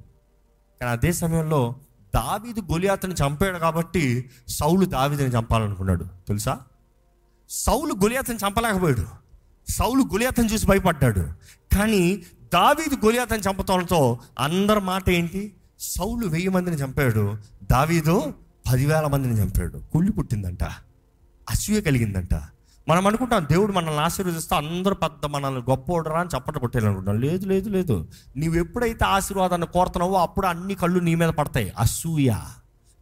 [0.81, 1.75] కానీ అదే సమయంలో
[2.15, 6.03] దావీదు గొలియాతని చంపాడు కాబట్టి సౌలు దావీదుని చంపాలనుకున్నాడు.
[6.03, 6.59] తెలుసా?
[7.49, 9.05] సౌలు గొలియాతను చంపలేకపోయాడు.
[9.71, 11.19] సౌలు గొలియాతను చూసి భయపడ్డాడు.
[11.75, 15.53] కానీ దావీదు గొలియాతని చంపడంతో అందరి మాట ఏంటి?
[15.79, 17.37] సౌలు వెయ్యి మందిని చంపాడు.
[17.71, 18.33] దావీదు
[18.71, 19.81] పదివేల మందిని చంపాడు.
[19.93, 20.63] కుళ్ళి పుట్టిందంట.
[21.49, 22.33] అసూయ కలిగిందంట
[22.87, 28.07] మనం అనుకుంటాం దేవుడు మనల్ని ఆశీర్వదిస్తే అందరూ పెద్ద మనల్ని గొప్పోడరా అని చప్పట కొట్టేయాలనుకుంటాం లేదు లేదు లేదు.
[28.35, 31.73] నీవు ఎప్పుడైతే ఆశీర్వాదాన్ని కోరుతున్నావో అప్పుడు అన్ని కళ్ళు నీ మీద పడతాయి.
[31.79, 32.33] అసూయ.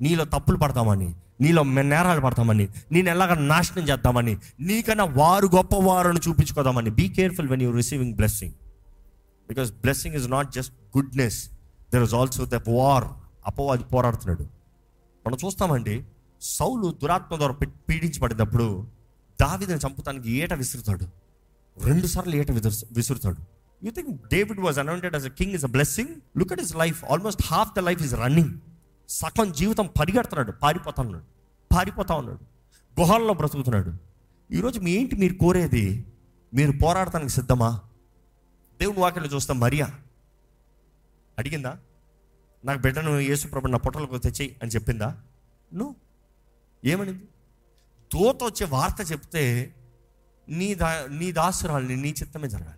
[0.01, 6.89] నీలో తప్పులు పడతామని నీలో నేరాలు పడతామని నేను ఎలాగ నాశనం చేద్దామని నీకన్నా వారు గొప్పవారు అని చూపించుకోదామని.
[6.89, 8.53] Be careful when you receiving blessing
[9.49, 11.49] because blessing is not just goodness
[11.93, 13.03] there is also the war
[13.45, 14.43] అపవాది పోరాడుతున్నాడు.
[15.27, 16.03] మనం చూస్తామండి
[16.43, 17.55] సౌలు దురాత్మ ద్వారా
[17.89, 18.87] పీడించబడినప్పుడు
[19.41, 21.07] దావిదని చంపుతానికి ఏట విసురుతాడు.
[21.83, 23.37] రెండు సార్లు ఏట విసురుతాడు.
[23.85, 27.05] You think David was anointed as a king is a blessing look at is life
[27.05, 28.59] almost half the life is running
[29.09, 31.23] సగం జీవితం పరిగెడుతున్నాడు పారిపోతా ఉన్నాడు
[31.75, 32.39] పారిపోతా ఉన్నాడు
[33.01, 33.93] గుహల్లో బ్రతుకుతున్నాడు.
[34.53, 36.05] ఈరోజు మీ ఏంటి మీరు కోరేది?
[36.53, 37.79] మీరు పోరాడటానికి సిద్ధమా?
[38.79, 39.89] దేవుని వాక్యలో చూస్తాం మరియా
[41.39, 41.77] అడిగిందా?
[42.65, 45.17] నాకు బిడ్డను యేసుప్రభు నా పొట్టలకు తెచ్చి అని చెప్పిందా?
[45.73, 46.02] నువ్వు
[46.85, 47.23] ఏమనింది
[48.13, 49.73] దూత వచ్చే వార్త చెప్తే
[50.49, 52.77] నీ దా నీ దాసురాల్ని నీ చిత్తమే జరగాలి.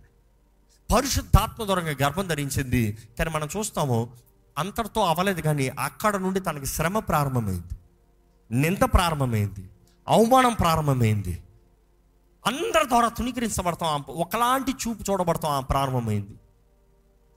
[0.95, 2.91] పరిశుద్ధాత్మ దూరంగా గర్భం ధరించింది.
[2.91, 4.09] కానీ మనం చూస్తాము
[4.57, 7.75] అంతటితో అవ్వలేదు కానీ అక్కడ నుండి తనకి శ్రమ ప్రారంభమైంది.
[8.51, 9.69] నింద ప్రారంభమైంది.
[10.07, 11.43] అవమానం ప్రారంభమైంది.
[12.45, 13.89] అందరి ద్వారా తుణీకరించబడతాం.
[13.89, 15.51] ఆ- ఒకలాంటి చూపు చూడబడతాం.
[15.51, 16.39] ఆ ప్రారంభమైంది.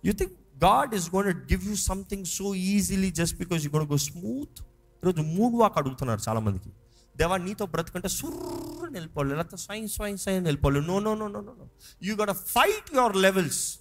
[0.04, 3.96] You think God is gonna give you something so easily just because you gonna go
[3.96, 4.67] smooth
[5.04, 6.70] ఈరోజు మూడు వాక్ అడుగుతున్నారు చాలా మందికి
[7.16, 11.54] దేవా నీతో బ్రతుకంటే సుర్రని వెళ్ళిపోవాలి లేకపోతే స్వయం స్వయం స్వయం వెళ్ళిపోవాలి no no no no no
[12.02, 13.78] you got fight your levels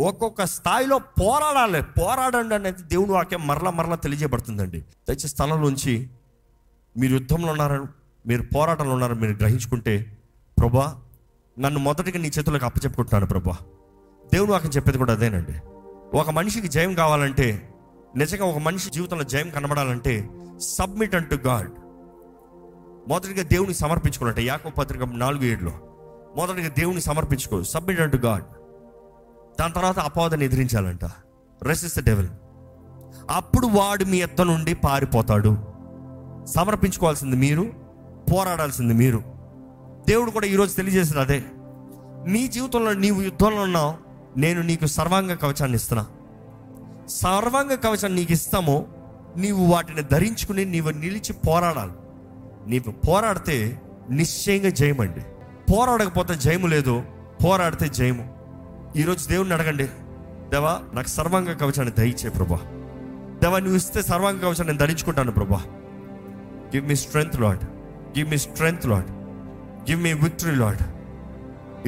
[0.00, 1.82] ఒక్కొక్క స్థాయిలో పోరాడాలి.
[1.82, 4.80] పోరాడండి అనేది దేవుని వాక్యం మరలా మరలా తెలియజేయబడుతుందండి.
[4.80, 6.10] దయచేసి స్థలంలోంచి
[6.96, 7.86] మీరు యుద్ధంలో ఉన్నారని
[8.26, 10.18] మీరు పోరాటంలో ఉన్నారని మీరు గ్రహించుకుంటే
[10.58, 11.00] ప్రభా
[11.58, 13.56] నన్ను మొదటిగా నీ చేతులకు అప్పచెప్పుకుంటున్నాను ప్రభా.
[14.32, 15.54] దేవుని వాక్యం చెప్పేది కూడా అదేనండి.
[16.16, 17.74] ఒక మనిషికి జయం కావాలంటే
[18.16, 21.70] నిజంగా ఒక మనిషి జీవితంలో జయం కనబడాలంటే సబ్మిట్ అంటు గాడ్
[23.08, 25.72] మొదటిగా దేవుని సమర్పించుకోవాలంటే యాకో పత్రిక నాలుగు ఏడులో
[26.36, 28.44] మొదటిగా దేవుని సమర్పించుకో సబ్మిట్ అంటు గాడ్
[29.60, 31.04] దాని తర్వాత అపవాదాన్ని ఎదిరించాలంట.
[31.62, 32.28] రెసిస్ ద డెవల్
[33.30, 35.56] అప్పుడు వాడు మీ ఎద్ద నుండి పారిపోతాడు.
[36.46, 37.72] సమర్పించుకోవాల్సింది మీరు
[38.32, 39.18] పోరాడాల్సింది మీరు.
[40.08, 41.44] దేవుడు కూడా ఈరోజు తెలియజేసిన అదే.
[42.26, 43.94] నీ జీవితంలో నీవు యుద్ధంలో ఉన్నావు
[44.38, 46.06] నేను నీకు సర్వాంగ కవచాన్ని ఇస్తున్నా.
[47.10, 48.86] సర్వాంగ కవచం నీకు ఇస్తాము
[49.36, 51.92] నీవు వాటిని ధరించుకుని నీవు నిలిచి పోరాడాలి.
[52.70, 55.20] నీవు పోరాడితే నిశ్చయంగా జయమండి.
[55.72, 57.02] పోరాడకపోతే జయము లేదు
[57.44, 58.34] పోరాడితే జయము.
[58.96, 59.84] ఈరోజు దేవుణ్ణి అడగండి
[60.48, 62.56] దేవా నాకు సర్వాంగ కవచాన్ని దయచే ప్రభా.
[63.42, 65.64] దేవా నువ్వు ఇస్తే సర్వాంగ కవచాన్ని నేను ధరించుకుంటాను ప్రభా.
[66.76, 67.64] Give me strength lord
[68.18, 69.10] give me strength lord
[69.90, 70.78] give me victory lord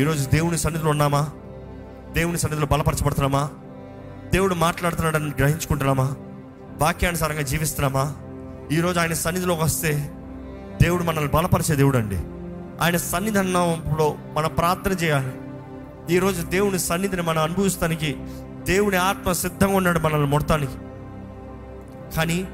[0.00, 1.30] ఈరోజు దేవుని సన్నిధిలో ఉన్నామా?
[2.12, 3.50] దేవుని సన్నిధిలో బలపరచబడుతున్నామా?
[4.32, 6.14] దేవుడు మాట్లాడుతున్నాడని గ్రహించుకుంటున్నామా?
[6.78, 8.14] వాక్యానుసారంగా జీవిస్తున్నామా?
[8.72, 10.10] ఈరోజు ఆయన సన్నిధిలోకి వస్తే
[10.82, 12.16] దేవుడు మనల్ని బలపరిచే దేవుడు అండి
[12.84, 15.32] ఆయన సన్నిధి అన్నప్పుడు మనం ప్రార్థన చేయాలి.
[16.14, 18.16] ఈరోజు దేవుని సన్నిధిని మనం అనుభవిస్తానికి
[18.64, 20.72] దేవుని ఆత్మ సిద్ధంగా ఉన్నాడు మనల్ని ముడతానికి.
[22.16, 22.48] కానీ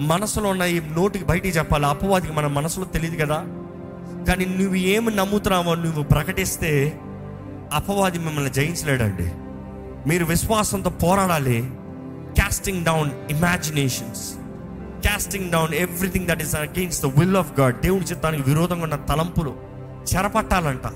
[0.00, 1.86] మనసులో ఉన్న ఈ నోటికి బయటికి చెప్పాలి.
[1.86, 3.36] అపవాదికి మన మనసులో తెలియదు కదా.
[4.28, 7.00] కానీ నువ్వు ఏమి నమ్ముతున్నావో నువ్వు ప్రకటిస్తే
[7.72, 9.32] అపవాది మిమ్మల్ని జయించలేడండి.
[10.06, 11.70] మీరు విశ్వాసంతో పోరాడాలి.
[12.34, 14.34] Casting down imaginations
[15.06, 19.56] casting down everything that is against the will of God దేవుని చిత్తానికి విరోధంగా ఉన్న తలంపులు
[20.14, 20.86] చెరపట్టాలంట.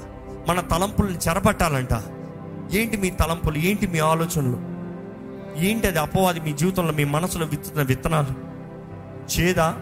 [0.48, 1.92] మన తలంపులను చెరపట్టాలంట.
[2.72, 3.58] ఏంటి మీ తలంపులు?
[3.58, 4.58] ఏంటి మీ ఆలోచనలు?
[5.64, 8.48] ఏంటి అది అపవాది మీ జీవితంలో మీ మనసులో విత్తుతున్న విత్తనాలు?
[9.40, 9.76] చేదా?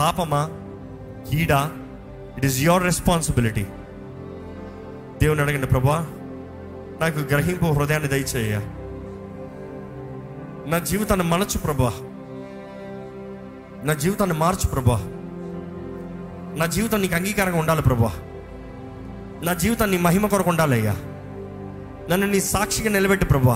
[0.00, 0.50] పాపమా?
[1.30, 1.70] కీడా?
[2.36, 3.66] ఇట్ ఈస్ యువర్ రెస్పాన్సిబిలిటీ
[5.22, 6.06] దేవుని అడగండి ప్రభా.
[7.00, 8.60] నాకు గ్రహింపు హృదయాన్ని దయచేయ.
[10.66, 11.92] నా జీవితాన్ని మలచు ప్రభా.
[13.84, 15.02] నా జీవితాన్ని మార్చు ప్రభా.
[16.56, 18.12] నా జీవితం నీకు అంగీకారంగా ఉండాలి ప్రభా.
[19.42, 20.92] నా జీవితాన్ని నీ మహిమ కొరకు ఉండాలి అయ్యా
[22.10, 23.54] నన్ను నీ సాక్షిగా నిలబెట్టు ప్రభా.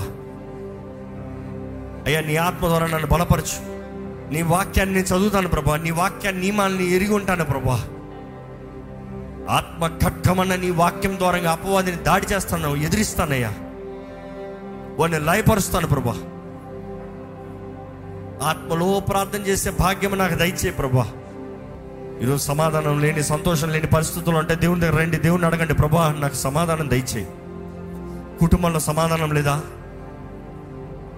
[2.07, 3.73] అయ్యా నీ ఆత్మ ద్వారా నన్ను బలపరచు.
[4.33, 5.77] నీ వాక్యాన్ని నేను చదువుతాను ప్రభా.
[5.77, 7.89] నీ వాక్యాన్ని నియమాల్ని ఎరిగి ఉంటాను ప్రభా.
[9.51, 13.53] ఆత్మ ఖడ్గమన్న నీ వాక్యం ద్వారా అపవాదిని దాడి చేస్తాను ఎదిరిస్తానయ్యా.
[14.99, 16.13] వాడిని లయపరుస్తాను ప్రభా.
[18.49, 21.13] ఆత్మలో ప్రార్థన చేసే భాగ్యం నాకు దయచే ప్రభా.
[22.23, 26.91] ఈరోజు సమాధానం లేని సంతోషం లేని పరిస్థితులు అంటే దేవుని దగ్గర రండి దేవుని అడగండి ప్రభా నాకు సమాధానం
[26.91, 27.27] దయచేయి.
[28.41, 29.63] కుటుంబంలో సమాధానం లేదా?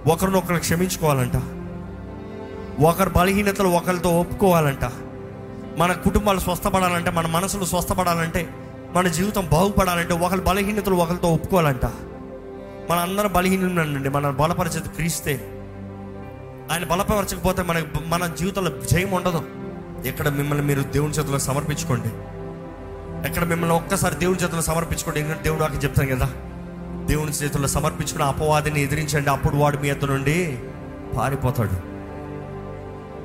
[0.07, 1.37] ఒకరినొకరు క్షమించుకోవాలంట.
[2.81, 5.14] ఒకరి బలహీనతలు ఒకరితో ఒప్పుకోవాలంట.
[5.79, 8.49] మన కుటుంబాలు స్వస్థపడాలంటే మన మనసులు స్వస్థపడాలంటే
[8.93, 11.87] మన జీవితం బాగుపడాలంటే ఒకరి బలహీనతలు ఒకరితో ఒప్పుకోవాలంట.
[12.91, 15.33] మన అందరం బలహీనండి మన బలపరిచేది క్రీస్తే.
[16.73, 19.43] ఆయన బలపరచకపోతే మన మన జీవితంలో జయం ఉండదు.
[20.07, 22.09] ఎక్కడ మిమ్మల్ని మీరు దేవుని చేతిలో సమర్పించుకోండి.
[23.29, 26.27] ఎక్కడ మిమ్మల్ని ఒక్కసారి దేవుని చేతిలో సమర్పించుకోండి ఎందుకంటే దేవుడు నాకు చెప్తాను కదా.
[27.07, 30.59] దేవుని చేతుల్లో సమర్పించుకుని అపవాదిని ఎదిరించండి అప్పుడు వాడు మీ అతను నుండి
[31.17, 31.95] పారిపోతాడు.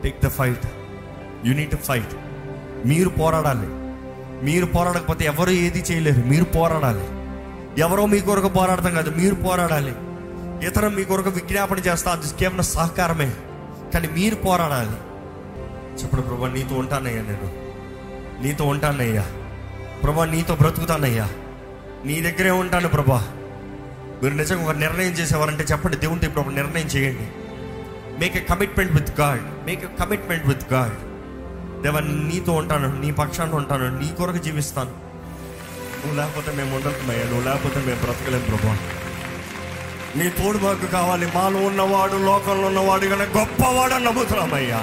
[0.01, 0.65] Take the fight
[1.45, 2.13] you need fight
[2.85, 3.67] మీరు పోరాడాలి.
[4.45, 6.21] మీరు పోరాడకపోతే ఎవరు ఏది చేయలేరు.
[6.21, 7.03] మీరు పోరాడాలి.
[7.81, 9.95] ఎవరో మీ కొరకు పోరాడతాం కాదు మీరు పోరాడాలి.
[10.67, 13.33] ఇతరం మీ కొరకు విజ్ఞాపన చేస్తా అది కేవలం సహకారమే.
[13.93, 14.97] కానీ మీరు పోరాడాలి.
[16.01, 17.51] చెప్పండి ప్రభా నీతో ఉంటానయ్యా నేను.
[18.43, 19.25] నీతో ఉంటానయ్యా.
[20.03, 21.29] ప్రభా నీతో బ్రతుకుతానయ్యా.
[22.05, 23.27] నీ దగ్గరే ఉంటాను ప్రభా.
[24.23, 27.31] మీరు నిజంగా ఒక నిర్ణయం చేసేవారంటే చెప్పండి దేవునితో ఇప్పుడు ఒక నిర్ణయం చేయండి.
[28.19, 31.08] Make a commitment with God make a commitment with God
[31.83, 34.89] దేవా నీతో ఉంటాను నీ పక్షాన్ని ఉంటాను నీ కొరకు జీవిస్తాను.
[34.89, 38.77] నువ్వు లేకపోతే మేము ఉండలేమయ్యా నువ్వు లేకపోతే మేము బ్రతకలేం ప్రభా.
[40.15, 44.77] నీ తోడు మాకు కావాలి మాలో ఉన్నవాడు లోకంలో ఉన్నవాడు కానీ గొప్పవాడు నమ్ముతున్నామయ్యా.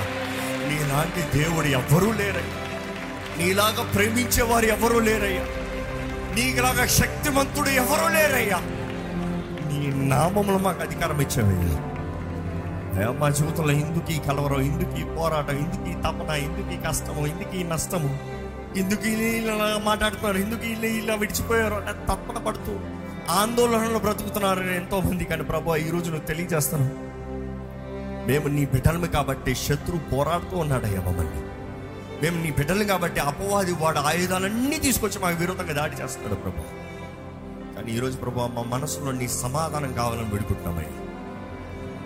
[0.68, 2.66] నీలాంటి దేవుడు ఎవ్వరూ లేరయ్యా.
[3.38, 5.42] నీలాగా ప్రేమించేవారు ఎవరూ లేరయ్యా.
[6.34, 8.58] నీలాగా శక్తివంతుడు ఎవరూ లేరయ్యా.
[9.68, 11.95] నీ నామంలో మాకు అధికారం ఇచ్చావయ్యా.
[12.96, 14.60] మా జీవితంలో ఎందుకు ఈ కలవరం?
[14.60, 15.56] ఎందుకు ఈ పోరాటం?
[15.56, 16.30] ఎందుకు ఈ తపన?
[16.30, 17.26] ఎందుకు ఈ కష్టము?
[17.26, 18.18] ఎందుకు ఈ నష్టము?
[18.76, 20.38] ఎందుకు ఇలా మాట్లాడుతున్నారు?
[20.38, 21.74] ఎందుకు వీళ్ళు ఇలా విడిచిపోయారు?
[21.74, 22.80] అంటే తప్పన పడుతూ
[23.32, 26.90] ఆందోళనలో బ్రతుకుతున్నారు ఎంతో మంది కానీ ప్రభు ఈ రోజు నువ్వు తెలియజేస్తాను
[28.26, 31.42] మేము నీ బిడ్డలమే కాబట్టి శత్రు పోరాడుతూ ఉన్నాడయ్యా మమ్మల్ని.
[32.22, 36.62] మేము నీ బిడ్డలు కాబట్టి అపవాది వాడు ఆయుధాలన్నీ తీసుకొచ్చి మాకు విరోధంగా దాడి చేస్తున్నాడు ప్రభు.
[37.76, 41.05] కానీ ఈరోజు ప్రభు మా మనసులో నీ సమాధానం కావాలని వేడుకుంటున్నామయ్యా.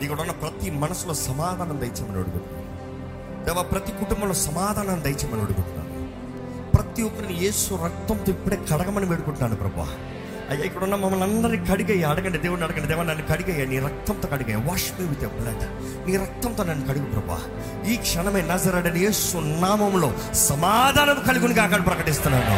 [0.02, 3.44] ఇక్కడ ఉన్న ప్రతి మనసులో సమాధానం దయచేమని అడుగుతున్నాను.
[3.44, 5.90] దేవా ప్రతి కుటుంబంలో సమాధానం దయచేమని అడుగుతున్నాను.
[6.76, 9.88] ప్రతి ఒక్కరిని యేసు రక్తంతో ఇప్పుడే కడగమని వేడుకుంటున్నాను ప్రభా
[10.50, 12.88] అయ్యా ఇక్కడ ఉన్న మమ్మల్ని అందరినీ కడిగయ్యా అడగండి దేవుడిని అడగండి.
[12.88, 15.64] దేవా నన్ను కడిగయ్యా నీ రక్తంతో కడిగయ్యా వాష్ మీ విత్ బ్లడ్
[16.08, 17.38] నీ రక్తంతో నన్ను కడుగు ప్రభా
[17.90, 22.56] ఈ క్షణమే నజరడని యేసు నామంలో సమాధానం కలుగుని కాక ప్రకటిస్తున్నాను.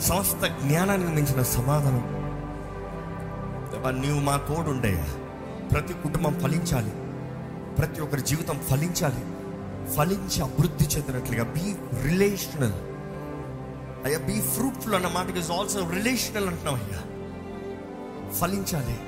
[0.00, 2.04] సమస్త జ్ఞానానికి మించిన సమాధానం.
[3.72, 5.04] దేవా నీవు మా తోడుండే
[5.72, 6.90] ప్రతి కుటుంబం ఫలించాలి.
[7.74, 9.24] ప్రతి ఒక్కరి జీవితం ఫలించాలి.
[9.94, 12.72] ఫలించి అభివృద్ధి చెందినట్లుగా బీ రిలేషనల్
[14.04, 17.02] అయ్యా బీ ఫ్రూట్ఫుల్ అన్న మాట ఇస్ ఆల్సో రిలేషనల్ అంటున్నాం అయ్యా.
[18.32, 18.98] ఫలించాలి.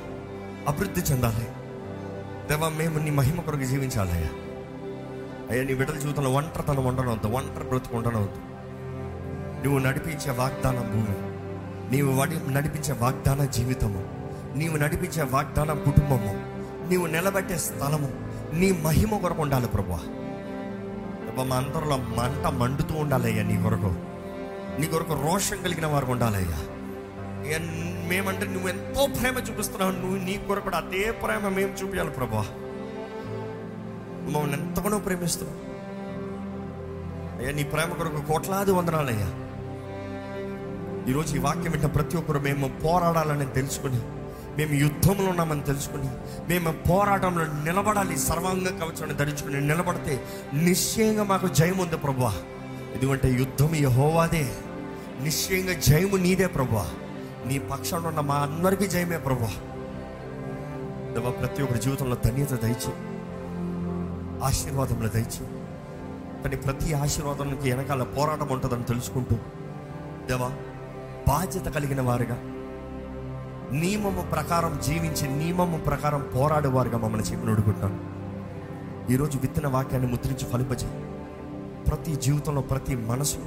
[0.68, 1.46] అభివృద్ధి చెందాలి.
[2.48, 4.28] దేవా మేము నీ మహిమ కొరకు జీవించాలి అయ్యా.
[5.50, 8.52] అయ్యా నీ బిడ్డల జీవితంలో ఒంటరితనం ఉండనవద్దు ఒంటరి బ్రతుకు ఉండనవద్దు
[9.64, 11.32] నువ్వు నడిపించే వాగ్దానం భూమి
[11.90, 14.04] నీవు వడి నడిపించే వాగ్దాన జీవితము
[14.56, 16.51] నీవు నడిపించే వాగ్దాన కుటుంబము
[16.88, 18.08] నీవు నిలబెట్టే స్థలము
[18.52, 19.98] నీ మహిమ కొరకు ఉండాలి ప్రభు
[21.44, 23.90] మా అందరిలో మంట మండుతూ ఉండాలయ్యా నీ కొరకు.
[24.80, 26.58] నీ కొరకు రోషం కలిగిన వారు ఉండాలయ్యా
[28.08, 32.42] మేమంటే నువ్వు ఎంతో ప్రేమ చూపిస్తున్నావు నువ్వు నీ కొరకు కూడా అదే ప్రేమ మేము చూపించాలి ప్రభా
[34.26, 35.58] మమ్మల్ని ఎంతగానో ప్రేమిస్తున్నావు.
[37.38, 39.28] అయ్యా నీ ప్రేమ కొరకు కోట్లాది వందనాలయ్యా
[41.08, 44.00] ఈరోజు ఈ వాక్యం వింటే ప్రతి ఒక్కరు మేము పోరాడాలని తెలుసుకుని
[44.58, 46.08] మేము యుద్ధంలో ఉన్నామని తెలుసుకుని
[46.48, 50.14] మేము పోరాటంలో నిలబడాలి సర్వాంగ కవచాన్ని ధరించుకుని నిలబడితే
[50.54, 52.32] నిశ్చయంగా మాకు జయం ఉంది ప్రభా
[52.94, 54.44] ఎందుకంటే యుద్ధం యహోవాదే.
[55.24, 56.84] నిశ్చయంగా జయము నీదే ప్రభా
[57.46, 59.50] నీ పక్షాన ఉన్న మా అందరికీ జయమే ప్రభా
[61.14, 62.92] దేవా ప్రతి ఒక్కరి జీవితంలో ధన్యత దయచి
[64.42, 65.44] ఆశీర్వాదంలో దయచి
[66.42, 69.36] కానీ ప్రతి ఆశీర్వాదానికి వెనకాల పోరాటం ఉంటుందని తెలుసుకుంటూ
[70.28, 70.48] దేవా
[71.28, 72.36] బాధ్యత కలిగిన వారుగా
[73.72, 78.00] నియమము ప్రకారం జీవించి నియమము ప్రకారం పోరాడేవారుగా మమ్మల్ని చెప్పి నడుకుంటాను
[79.12, 80.86] ఈరోజు విత్తన వాక్యాన్ని ముద్రించి ఫలింపజే
[81.86, 83.44] ప్రతి జీవితంలో ప్రతి మనసులో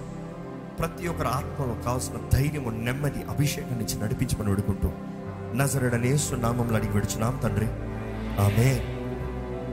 [0.79, 4.89] ప్రతి ఒక్కరి ఆత్మలో కావాల్సిన ధైర్యము నెమ్మది అభిషేకం నుంచి నడిపించమని అడుగుంటూ
[5.55, 7.65] నజరడనేసు నామంలో అడిగి విడుచున్నాం తండ్రి.
[8.41, 8.94] ఆమె